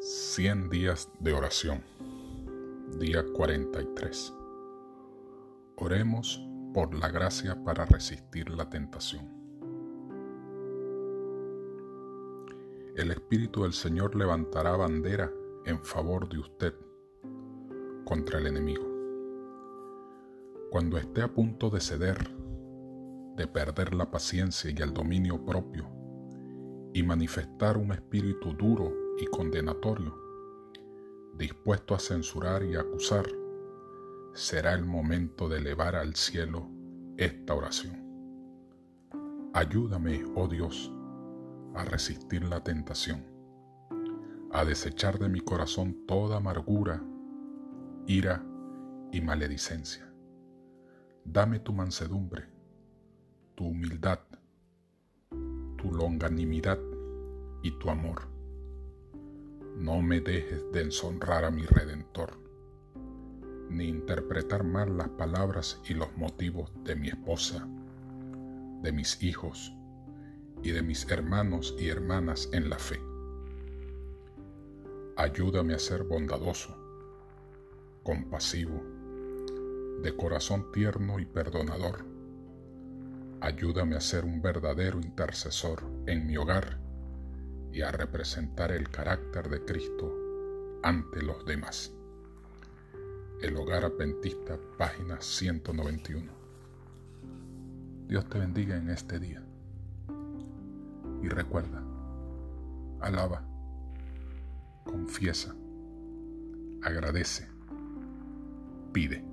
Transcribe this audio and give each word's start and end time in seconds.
100 0.00 0.70
días 0.70 1.10
de 1.18 1.32
oración. 1.32 1.82
Día 3.00 3.24
43. 3.34 4.32
Oremos 5.74 6.40
por 6.72 6.94
la 6.94 7.08
gracia 7.08 7.64
para 7.64 7.84
resistir 7.84 8.48
la 8.50 8.70
tentación. 8.70 9.28
El 12.94 13.10
Espíritu 13.10 13.64
del 13.64 13.72
Señor 13.72 14.14
levantará 14.14 14.76
bandera 14.76 15.32
en 15.64 15.84
favor 15.84 16.28
de 16.28 16.38
usted 16.38 16.74
contra 18.04 18.38
el 18.38 18.46
enemigo. 18.46 18.86
Cuando 20.70 20.96
esté 20.96 21.22
a 21.22 21.34
punto 21.34 21.70
de 21.70 21.80
ceder, 21.80 22.18
de 23.34 23.48
perder 23.48 23.94
la 23.94 24.12
paciencia 24.12 24.70
y 24.70 24.80
el 24.80 24.94
dominio 24.94 25.44
propio, 25.44 25.88
y 26.94 27.02
manifestar 27.02 27.76
un 27.76 27.90
espíritu 27.90 28.52
duro 28.52 29.07
y 29.20 29.26
condenatorio, 29.26 30.14
dispuesto 31.34 31.94
a 31.94 31.98
censurar 31.98 32.62
y 32.62 32.76
acusar, 32.76 33.26
será 34.32 34.74
el 34.74 34.84
momento 34.84 35.48
de 35.48 35.58
elevar 35.58 35.96
al 35.96 36.14
cielo 36.14 36.68
esta 37.16 37.54
oración. 37.54 38.04
Ayúdame, 39.54 40.24
oh 40.36 40.46
Dios, 40.46 40.92
a 41.74 41.84
resistir 41.84 42.44
la 42.44 42.62
tentación, 42.62 43.24
a 44.52 44.64
desechar 44.64 45.18
de 45.18 45.28
mi 45.28 45.40
corazón 45.40 46.06
toda 46.06 46.36
amargura, 46.36 47.02
ira 48.06 48.44
y 49.12 49.20
maledicencia. 49.20 50.12
Dame 51.24 51.58
tu 51.58 51.72
mansedumbre, 51.72 52.46
tu 53.54 53.66
humildad, 53.66 54.20
tu 55.76 55.92
longanimidad 55.92 56.78
y 57.62 57.72
tu 57.78 57.90
amor 57.90 58.37
no 59.78 60.02
me 60.02 60.20
dejes 60.20 60.72
de 60.72 60.84
deshonrar 60.84 61.44
a 61.44 61.52
mi 61.52 61.64
Redentor, 61.64 62.36
ni 63.70 63.84
interpretar 63.84 64.64
mal 64.64 64.96
las 64.96 65.08
palabras 65.10 65.80
y 65.88 65.94
los 65.94 66.16
motivos 66.16 66.72
de 66.82 66.96
mi 66.96 67.08
esposa, 67.08 67.64
de 68.82 68.90
mis 68.90 69.22
hijos 69.22 69.72
y 70.64 70.72
de 70.72 70.82
mis 70.82 71.08
hermanos 71.08 71.76
y 71.78 71.88
hermanas 71.88 72.48
en 72.52 72.68
la 72.68 72.78
fe. 72.78 73.00
Ayúdame 75.16 75.74
a 75.74 75.78
ser 75.78 76.02
bondadoso, 76.02 76.76
compasivo, 78.02 78.82
de 80.02 80.16
corazón 80.16 80.72
tierno 80.72 81.20
y 81.20 81.24
perdonador. 81.24 82.04
Ayúdame 83.40 83.94
a 83.94 84.00
ser 84.00 84.24
un 84.24 84.42
verdadero 84.42 84.98
intercesor 85.00 85.84
en 86.06 86.26
mi 86.26 86.36
hogar 86.36 86.87
y 87.72 87.82
a 87.82 87.90
representar 87.90 88.72
el 88.72 88.88
carácter 88.90 89.48
de 89.48 89.64
Cristo 89.64 90.14
ante 90.82 91.22
los 91.22 91.44
demás. 91.44 91.92
El 93.40 93.56
Hogar 93.56 93.84
Adventista, 93.84 94.58
página 94.76 95.20
191. 95.20 96.32
Dios 98.08 98.28
te 98.28 98.38
bendiga 98.38 98.76
en 98.76 98.90
este 98.90 99.18
día. 99.18 99.42
Y 101.22 101.28
recuerda, 101.28 101.82
alaba, 103.00 103.44
confiesa, 104.84 105.54
agradece, 106.82 107.48
pide. 108.92 109.27